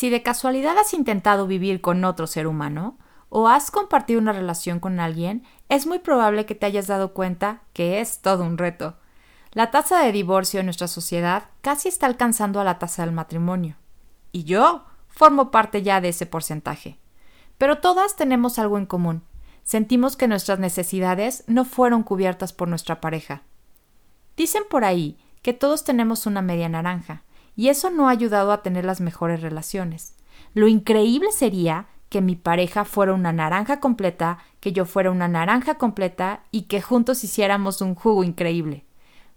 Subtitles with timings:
[0.00, 2.96] Si de casualidad has intentado vivir con otro ser humano
[3.28, 7.64] o has compartido una relación con alguien, es muy probable que te hayas dado cuenta
[7.74, 8.96] que es todo un reto.
[9.52, 13.76] La tasa de divorcio en nuestra sociedad casi está alcanzando a la tasa del matrimonio.
[14.32, 16.98] Y yo formo parte ya de ese porcentaje.
[17.58, 19.22] Pero todas tenemos algo en común.
[19.64, 23.42] Sentimos que nuestras necesidades no fueron cubiertas por nuestra pareja.
[24.34, 27.22] Dicen por ahí que todos tenemos una media naranja,
[27.56, 30.14] y eso no ha ayudado a tener las mejores relaciones.
[30.54, 35.76] Lo increíble sería que mi pareja fuera una naranja completa, que yo fuera una naranja
[35.76, 38.84] completa y que juntos hiciéramos un jugo increíble.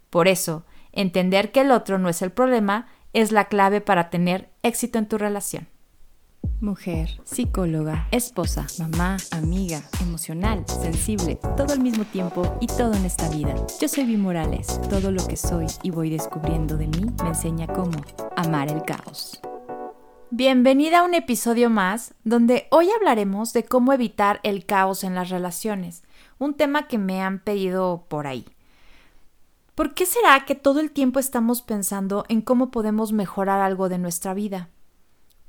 [0.10, 4.50] Por eso, entender que el otro no es el problema es la clave para tener
[4.64, 5.68] éxito en tu relación.
[6.64, 13.28] Mujer, psicóloga, esposa, mamá, amiga, emocional, sensible, todo al mismo tiempo y todo en esta
[13.28, 13.54] vida.
[13.82, 14.80] Yo soy Vi Morales.
[14.90, 18.00] Todo lo que soy y voy descubriendo de mí me enseña cómo
[18.38, 19.42] amar el caos.
[20.30, 25.28] Bienvenida a un episodio más donde hoy hablaremos de cómo evitar el caos en las
[25.28, 26.04] relaciones,
[26.40, 28.46] un tema que me han pedido por ahí.
[29.76, 33.98] ¿Por qué será que todo el tiempo estamos pensando en cómo podemos mejorar algo de
[33.98, 34.70] nuestra vida?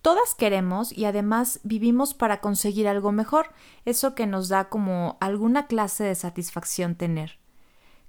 [0.04, 3.54] Todas queremos y además vivimos para conseguir algo mejor,
[3.86, 7.38] eso que nos da como alguna clase de satisfacción tener.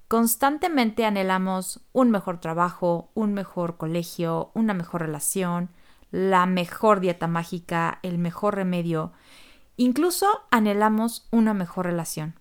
[0.10, 5.70] Constantemente anhelamos un mejor trabajo, un mejor colegio, una mejor relación,
[6.12, 9.14] la mejor dieta mágica, el mejor remedio,
[9.78, 12.38] incluso anhelamos una mejor relación.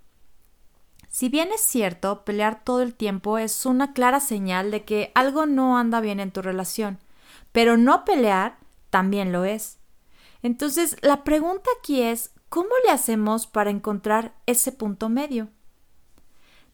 [1.06, 5.46] Si bien es cierto, pelear todo el tiempo es una clara señal de que algo
[5.46, 6.98] no anda bien en tu relación,
[7.52, 8.63] pero no pelear
[8.94, 9.80] también lo es.
[10.40, 15.48] Entonces, la pregunta aquí es, ¿cómo le hacemos para encontrar ese punto medio?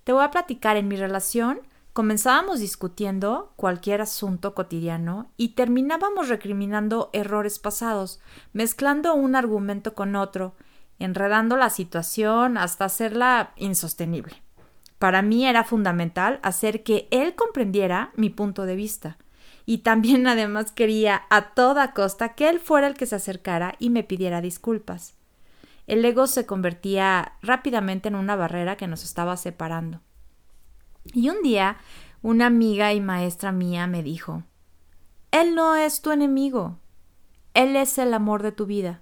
[0.04, 1.62] Te voy a platicar en mi relación.
[1.94, 8.20] Comenzábamos discutiendo cualquier asunto cotidiano y terminábamos recriminando errores pasados,
[8.52, 10.54] mezclando un argumento con otro,
[10.98, 14.42] enredando la situación hasta hacerla insostenible.
[14.98, 19.16] Para mí era fundamental hacer que él comprendiera mi punto de vista
[19.66, 23.90] y también además quería a toda costa que él fuera el que se acercara y
[23.90, 25.14] me pidiera disculpas.
[25.86, 30.00] El ego se convertía rápidamente en una barrera que nos estaba separando.
[31.04, 31.78] Y un día
[32.22, 34.42] una amiga y maestra mía me dijo
[35.30, 36.78] Él no es tu enemigo,
[37.54, 39.00] Él es el amor de tu vida.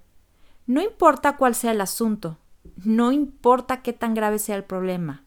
[0.65, 2.37] No importa cuál sea el asunto,
[2.83, 5.23] no importa qué tan grave sea el problema.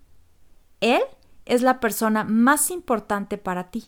[0.80, 1.02] Él
[1.44, 3.84] es la persona más importante para ti.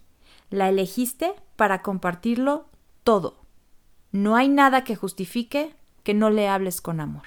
[0.54, 2.66] La elegiste para compartirlo
[3.03, 3.41] todo.
[4.12, 7.25] No hay nada que justifique que no le hables con amor.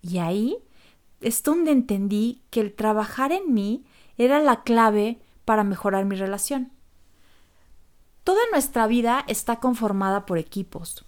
[0.00, 0.58] Y ahí
[1.20, 3.84] es donde entendí que el trabajar en mí
[4.16, 6.70] era la clave para mejorar mi relación.
[8.22, 11.04] Toda nuestra vida está conformada por equipos.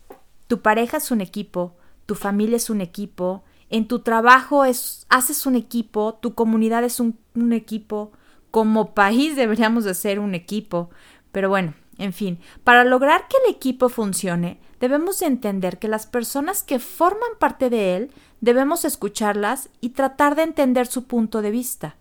[0.49, 5.47] Tu pareja es un equipo, tu familia es un equipo, en tu trabajo es, haces
[5.47, 8.11] un equipo, tu comunidad es un, un equipo,
[8.55, 10.91] como país deberíamos de ser un equipo.
[11.33, 16.63] Pero bueno, en fin, para lograr que el equipo funcione, debemos entender que las personas
[16.63, 21.97] que forman parte de él debemos escucharlas y tratar de entender su punto de vista.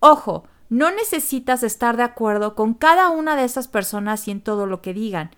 [0.00, 4.66] Ojo, no necesitas estar de acuerdo con cada una de esas personas y en todo
[4.66, 5.30] lo que digan,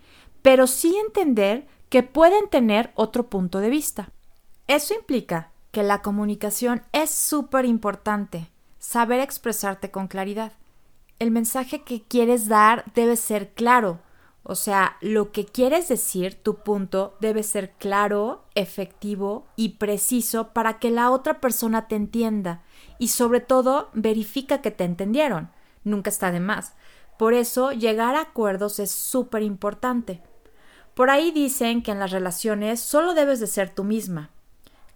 [0.43, 4.11] pero sí entender que pueden tener otro punto de vista.
[4.67, 8.52] Eso implica que la comunicación es súper importante
[8.83, 10.53] saber expresarte con claridad.
[11.21, 14.01] El mensaje que quieres dar debe ser claro,
[14.43, 20.81] o sea, lo que quieres decir, tu punto, debe ser claro, efectivo y preciso para
[20.81, 22.63] que la otra persona te entienda
[22.99, 25.51] y sobre todo verifica que te entendieron.
[25.85, 26.75] Nunca está de más.
[27.19, 30.21] Por eso llegar a acuerdos es súper importante.
[30.95, 34.31] Por ahí dicen que en las relaciones solo debes de ser tú misma.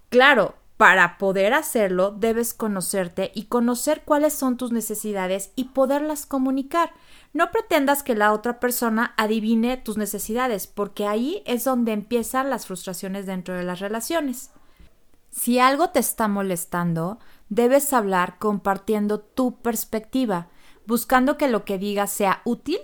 [0.09, 6.93] Claro, para poder hacerlo, debes conocerte y conocer cuáles son tus necesidades y poderlas comunicar.
[7.33, 12.67] No pretendas que la otra persona adivine tus necesidades, porque ahí es donde empiezan las
[12.67, 14.51] frustraciones dentro de las relaciones.
[15.31, 20.49] Si algo te está molestando, debes hablar compartiendo tu perspectiva,
[20.87, 22.81] buscando que lo que digas sea útil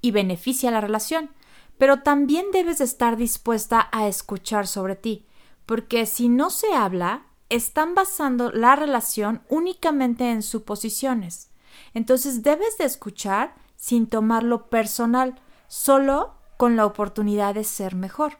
[0.00, 1.30] y beneficie a la relación,
[1.76, 5.26] pero también debes estar dispuesta a escuchar sobre ti
[5.66, 11.50] porque si no se habla, están basando la relación únicamente en suposiciones.
[11.94, 18.38] Entonces debes de escuchar sin tomarlo personal, solo con la oportunidad de ser mejor.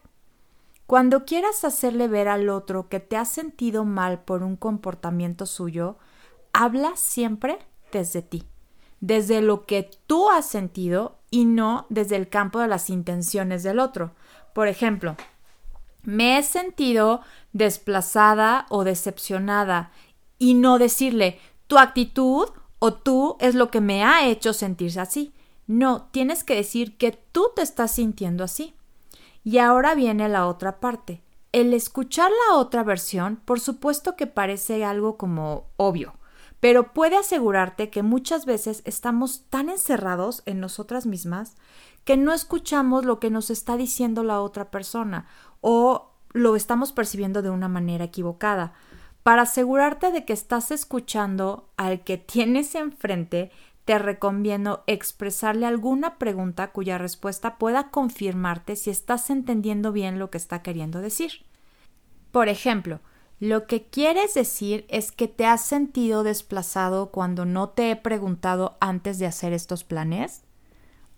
[0.86, 5.98] Cuando quieras hacerle ver al otro que te has sentido mal por un comportamiento suyo,
[6.52, 7.58] habla siempre
[7.92, 8.44] desde ti,
[9.00, 13.80] desde lo que tú has sentido y no desde el campo de las intenciones del
[13.80, 14.12] otro.
[14.54, 15.16] Por ejemplo,
[16.06, 17.20] me he sentido
[17.52, 19.90] desplazada o decepcionada
[20.38, 22.48] y no decirle tu actitud
[22.78, 25.34] o tú es lo que me ha hecho sentirse así.
[25.66, 28.74] No, tienes que decir que tú te estás sintiendo así.
[29.42, 31.22] Y ahora viene la otra parte.
[31.52, 36.14] El escuchar la otra versión, por supuesto que parece algo como obvio,
[36.60, 41.56] pero puede asegurarte que muchas veces estamos tan encerrados en nosotras mismas
[42.06, 45.26] que no escuchamos lo que nos está diciendo la otra persona
[45.60, 48.74] o lo estamos percibiendo de una manera equivocada.
[49.24, 53.50] Para asegurarte de que estás escuchando al que tienes enfrente,
[53.84, 60.38] te recomiendo expresarle alguna pregunta cuya respuesta pueda confirmarte si estás entendiendo bien lo que
[60.38, 61.44] está queriendo decir.
[62.30, 63.00] Por ejemplo,
[63.40, 68.76] lo que quieres decir es que te has sentido desplazado cuando no te he preguntado
[68.78, 70.45] antes de hacer estos planes.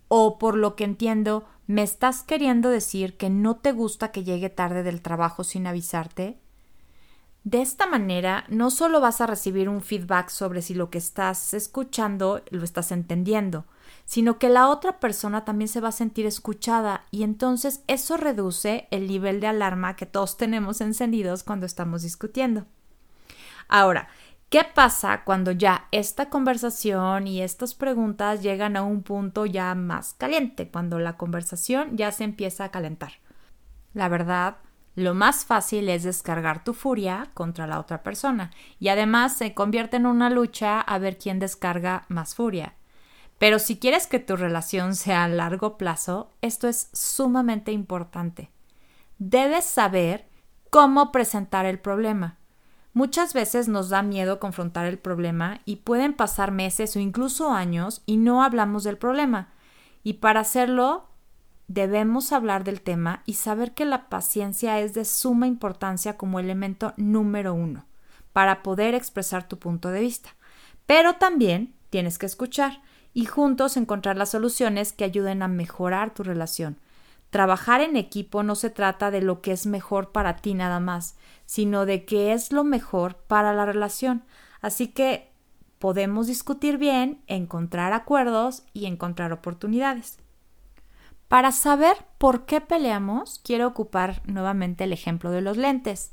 [0.09, 4.49] O por lo que entiendo, me estás queriendo decir que no te gusta que llegue
[4.49, 6.39] tarde del trabajo sin avisarte.
[7.43, 11.53] De esta manera, no solo vas a recibir un feedback sobre si lo que estás
[11.53, 13.65] escuchando lo estás entendiendo,
[14.05, 18.87] sino que la otra persona también se va a sentir escuchada y entonces eso reduce
[18.91, 22.65] el nivel de alarma que todos tenemos encendidos cuando estamos discutiendo.
[23.67, 24.09] Ahora,
[24.49, 30.13] ¿qué pasa cuando ya esta conversación y estas preguntas llegan a un punto ya más
[30.13, 33.13] caliente, cuando la conversación ya se empieza a calentar?
[33.93, 34.57] La verdad,
[34.95, 39.97] lo más fácil es descargar tu furia contra la otra persona y además se convierte
[39.97, 42.75] en una lucha a ver quién descarga más furia.
[43.37, 48.51] Pero si quieres que tu relación sea a largo plazo, esto es sumamente importante.
[49.19, 50.27] Debes saber
[50.69, 52.38] cómo presentar el problema.
[52.99, 58.03] Muchas veces nos da miedo confrontar el problema y pueden pasar meses o incluso años
[58.05, 59.53] y no hablamos del problema.
[60.03, 61.07] Y para hacerlo,
[61.69, 66.93] debemos hablar del tema y saber que la paciencia es de suma importancia como elemento
[66.97, 67.85] número uno
[68.33, 70.35] para poder expresar tu punto de vista.
[70.85, 72.81] Pero también tienes que escuchar
[73.13, 76.77] y juntos encontrar las soluciones que ayuden a mejorar tu relación.
[77.29, 81.15] Trabajar en equipo no se trata de lo que es mejor para ti nada más,
[81.45, 84.23] sino de qué es lo mejor para la relación.
[84.61, 85.31] Así que
[85.77, 90.19] podemos discutir bien, encontrar acuerdos y encontrar oportunidades.
[91.27, 96.11] Para saber por qué peleamos, quiero ocupar nuevamente el ejemplo de los lentes.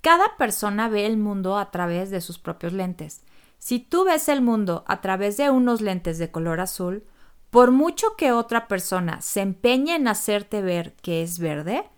[0.00, 3.22] Cada persona ve el mundo a través de sus propios lentes.
[3.58, 7.04] Si tú ves el mundo a través de unos lentes de color azul,
[7.50, 11.88] por mucho que otra persona se empeñe en hacerte ver que es verde,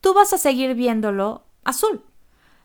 [0.00, 2.04] tú vas a seguir viéndolo azul.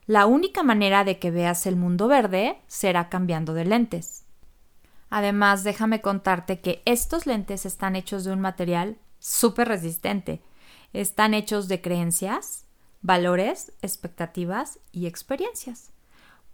[0.06, 4.24] La única manera de que veas el mundo verde será cambiando de lentes.
[5.10, 10.42] Además, déjame contarte que estos lentes están hechos de un material súper resistente.
[10.92, 12.66] Están hechos de creencias,
[13.00, 15.92] valores, expectativas y experiencias.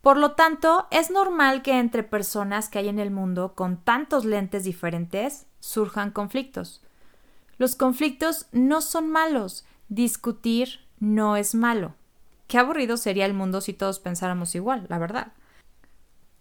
[0.01, 4.25] Por lo tanto, es normal que entre personas que hay en el mundo con tantos
[4.25, 6.83] lentes diferentes surjan conflictos.
[7.57, 11.95] Los conflictos no son malos, discutir no es malo.
[12.47, 15.33] Qué aburrido sería el mundo si todos pensáramos igual, la verdad.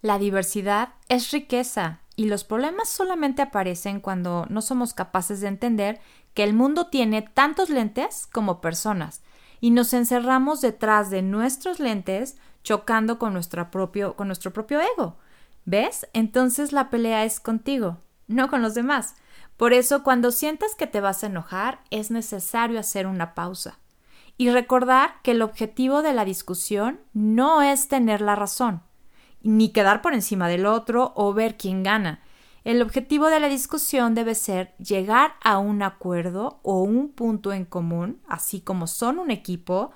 [0.00, 6.00] La diversidad es riqueza y los problemas solamente aparecen cuando no somos capaces de entender
[6.34, 9.22] que el mundo tiene tantos lentes como personas
[9.60, 13.38] y nos encerramos detrás de nuestros lentes chocando con,
[13.70, 15.16] propio, con nuestro propio ego.
[15.64, 16.08] ¿Ves?
[16.12, 17.98] Entonces la pelea es contigo,
[18.28, 19.16] no con los demás.
[19.56, 23.78] Por eso cuando sientas que te vas a enojar es necesario hacer una pausa
[24.36, 28.82] y recordar que el objetivo de la discusión no es tener la razón,
[29.42, 32.22] ni quedar por encima del otro o ver quién gana.
[32.62, 37.64] El objetivo de la discusión debe ser llegar a un acuerdo o un punto en
[37.64, 39.90] común, así como son un equipo,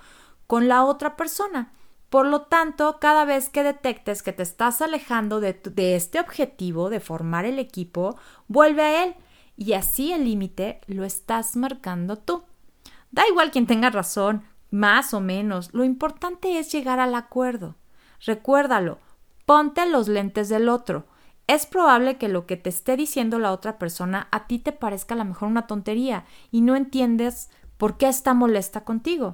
[0.46, 1.72] con la otra persona.
[2.12, 5.56] Por lo tanto, cada vez que detectes que te estás alejando de,
[5.94, 9.14] este objetivo de formar el equipo, vuelve a él
[9.56, 12.42] y así el límite lo estás marcando tú.
[13.12, 17.76] Da igual quien tenga razón, más o menos, lo importante es llegar al acuerdo.
[18.26, 18.98] Recuérdalo,
[19.46, 21.06] ponte los lentes del otro.
[21.46, 25.14] Es probable que lo que te esté diciendo la otra persona a ti te parezca
[25.14, 29.32] a lo mejor una tontería y no entiendes por qué está molesta contigo.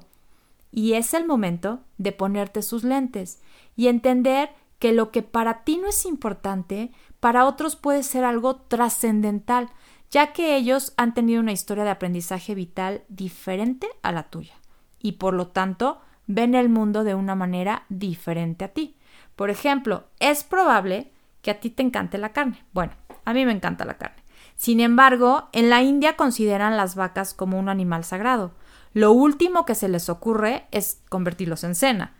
[0.71, 3.41] Y es el momento de ponerte sus lentes
[3.77, 8.57] y entender que lo que para ti no es importante, para otros puede ser algo
[8.57, 9.71] trascendental,
[10.11, 14.55] ya que ellos han tenido una historia de aprendizaje vital diferente a la tuya
[15.01, 18.97] y por lo tanto ven el mundo de una manera diferente a ti.
[19.37, 22.65] Por ejemplo, es probable que a ti te encante la carne.
[22.73, 22.93] Bueno,
[23.25, 24.23] a mí me encanta la carne.
[24.57, 28.53] Sin embargo, en la India consideran las vacas como un animal sagrado.
[28.93, 32.15] Lo último que se les ocurre es convertirlos en cena.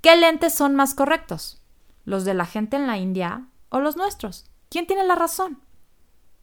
[0.00, 1.62] ¿Qué lentes son más correctos?
[2.04, 4.50] ¿Los de la gente en la India o los nuestros?
[4.68, 5.60] ¿Quién tiene la razón?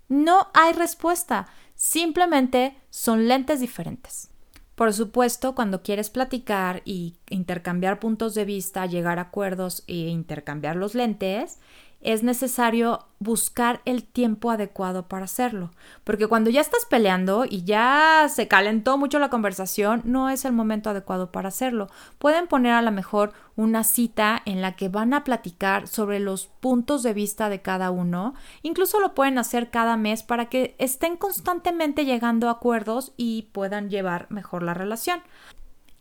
[0.09, 4.29] No hay respuesta, simplemente son lentes diferentes.
[4.75, 10.75] Por supuesto, cuando quieres platicar y intercambiar puntos de vista, llegar a acuerdos e intercambiar
[10.75, 11.59] los lentes,
[12.03, 15.71] es necesario buscar el tiempo adecuado para hacerlo.
[16.03, 20.51] Porque cuando ya estás peleando y ya se calentó mucho la conversación, no es el
[20.51, 21.87] momento adecuado para hacerlo.
[22.19, 26.47] Pueden poner a lo mejor una cita en la que van a platicar sobre los
[26.47, 28.33] puntos de vista de cada uno.
[28.61, 33.89] Incluso lo pueden hacer cada mes para que estén constantemente llegando a acuerdos y puedan
[33.89, 35.21] llevar mejor la relación.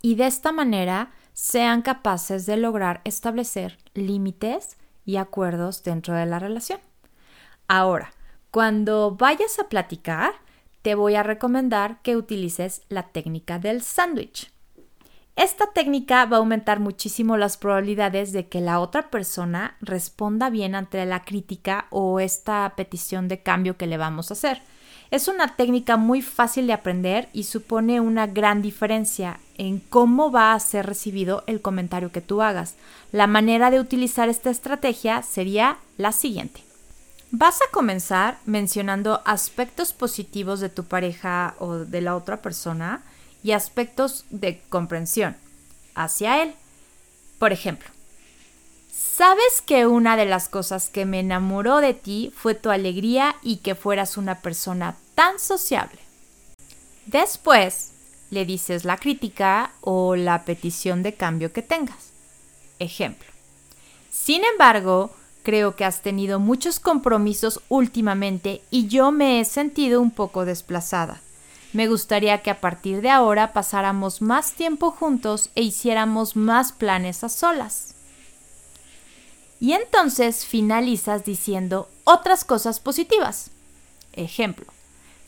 [0.02, 6.38] Y de esta manera sean capaces de lograr establecer límites y acuerdos dentro de la
[6.38, 6.80] relación.
[7.68, 8.12] Ahora,
[8.50, 10.34] cuando vayas a platicar,
[10.82, 14.52] te voy a recomendar que utilices la técnica del sándwich.
[15.34, 20.74] Esta técnica va a aumentar muchísimo las probabilidades de que la otra persona responda bien
[20.74, 24.60] ante la crítica o esta petición de cambio que le vamos a hacer.
[25.12, 30.54] Es una técnica muy fácil de aprender y supone una gran diferencia en cómo va
[30.54, 32.76] a ser recibido el comentario que tú hagas.
[33.12, 36.64] La manera de utilizar esta estrategia sería la siguiente.
[37.30, 43.02] Vas a comenzar mencionando aspectos positivos de tu pareja o de la otra persona
[43.42, 45.36] y aspectos de comprensión
[45.94, 46.54] hacia él.
[47.38, 47.90] Por ejemplo,
[49.14, 53.58] ¿Sabes que una de las cosas que me enamoró de ti fue tu alegría y
[53.58, 56.00] que fueras una persona tan sociable?
[57.06, 57.92] Después
[58.30, 62.12] le dices la crítica o la petición de cambio que tengas.
[62.78, 63.28] Ejemplo.
[64.10, 65.10] Sin embargo,
[65.42, 71.20] creo que has tenido muchos compromisos últimamente y yo me he sentido un poco desplazada.
[71.72, 77.24] Me gustaría que a partir de ahora pasáramos más tiempo juntos e hiciéramos más planes
[77.24, 77.94] a solas.
[79.58, 83.50] Y entonces finalizas diciendo otras cosas positivas.
[84.12, 84.66] Ejemplo,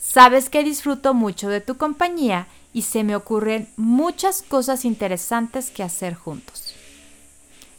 [0.04, 5.82] sabes que disfruto mucho de tu compañía y se me ocurren muchas cosas interesantes que
[5.82, 6.75] hacer juntos.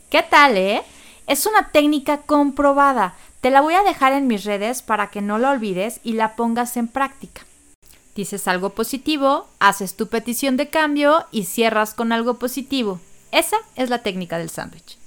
[0.09, 0.81] ¿Qué tal, eh?
[1.27, 3.15] Es una técnica comprobada.
[3.41, 6.35] Te la voy a dejar en mis redes para que no la olvides y la
[6.35, 7.45] pongas en práctica.
[8.15, 12.99] Dices algo positivo, haces tu petición de cambio y cierras con algo positivo.
[13.31, 14.97] Esa es la técnica del sándwich.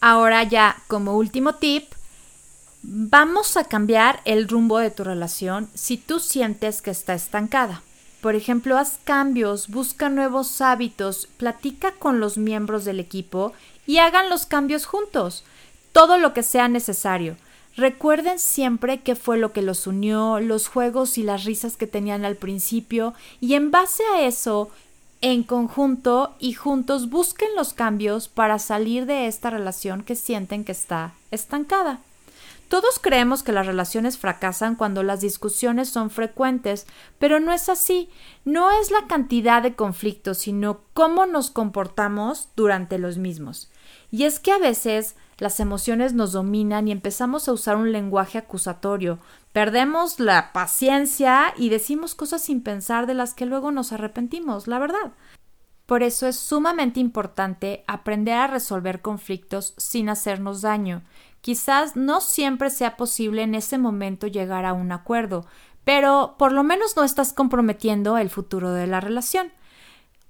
[0.00, 1.93] Ahora ya, como último tip,
[2.86, 7.82] vamos a cambiar el rumbo de tu relación si tú sientes que está estancada.
[8.20, 13.52] Por ejemplo, haz cambios, busca nuevos hábitos, platica con los miembros del equipo
[13.86, 15.44] y hagan los cambios juntos,
[15.92, 17.36] todo lo que sea necesario.
[17.76, 22.24] Recuerden siempre qué fue lo que los unió, los juegos y las risas que tenían
[22.24, 24.70] al principio, y en base a eso
[25.20, 30.72] en conjunto y juntos busquen los cambios para salir de esta relación que sienten que
[30.72, 32.00] está estancada.
[32.68, 36.86] Todos creemos que las relaciones fracasan cuando las discusiones son frecuentes,
[37.18, 38.08] pero no es así.
[38.44, 43.70] No es la cantidad de conflictos, sino cómo nos comportamos durante los mismos.
[44.10, 48.38] Y es que a veces las emociones nos dominan y empezamos a usar un lenguaje
[48.38, 49.18] acusatorio,
[49.52, 54.78] perdemos la paciencia y decimos cosas sin pensar de las que luego nos arrepentimos, la
[54.78, 55.12] verdad.
[55.86, 61.02] Por eso es sumamente importante aprender a resolver conflictos sin hacernos daño.
[61.44, 65.44] Quizás no siempre sea posible en ese momento llegar a un acuerdo,
[65.84, 69.52] pero por lo menos no estás comprometiendo el futuro de la relación.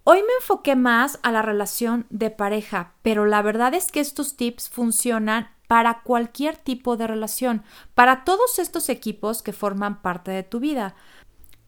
[0.02, 4.36] Hoy me enfoqué más a la relación de pareja, pero la verdad es que estos
[4.36, 7.62] tips funcionan para cualquier tipo de relación,
[7.94, 10.96] para todos estos equipos que forman parte de tu vida.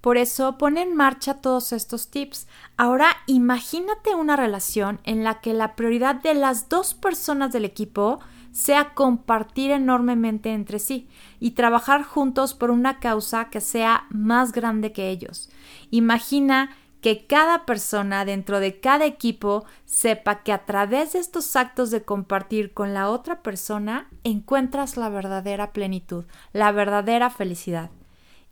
[0.00, 2.48] Por eso pon en marcha todos estos tips.
[2.76, 8.18] Ahora imagínate una relación en la que la prioridad de las dos personas del equipo
[8.56, 11.10] sea compartir enormemente entre sí
[11.40, 15.50] y trabajar juntos por una causa que sea más grande que ellos.
[15.90, 16.70] Imagina
[17.02, 22.02] que cada persona dentro de cada equipo sepa que a través de estos actos de
[22.02, 27.90] compartir con la otra persona encuentras la verdadera plenitud, la verdadera felicidad.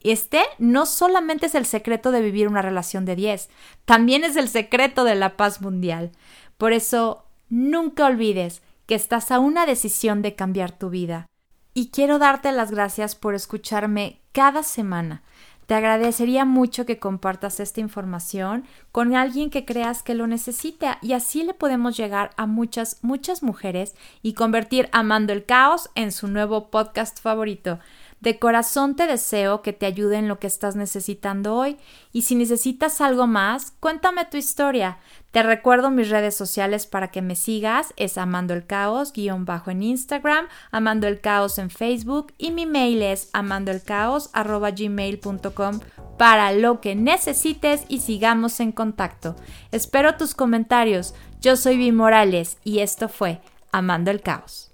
[0.00, 3.48] Este no solamente es el secreto de vivir una relación de 10,
[3.86, 6.12] también es el secreto de la paz mundial.
[6.58, 11.26] Por eso, nunca olvides que estás a una decisión de cambiar tu vida.
[11.72, 15.22] Y quiero darte las gracias por escucharme cada semana.
[15.66, 21.14] Te agradecería mucho que compartas esta información con alguien que creas que lo necesite y
[21.14, 26.28] así le podemos llegar a muchas, muchas mujeres y convertir Amando el Caos en su
[26.28, 27.78] nuevo podcast favorito.
[28.24, 31.76] De corazón te deseo que te ayude en lo que estás necesitando hoy
[32.10, 34.96] y si necesitas algo más, cuéntame tu historia.
[35.30, 39.70] Te recuerdo mis redes sociales para que me sigas, es Amando el Caos, guion bajo
[39.70, 45.80] en Instagram, Amando el Caos en Facebook y mi mail es amandoelcaos.gmail.com
[46.16, 49.36] para lo que necesites y sigamos en contacto.
[49.70, 51.14] Espero tus comentarios.
[51.42, 54.73] Yo soy Vi Morales y esto fue Amando el Caos.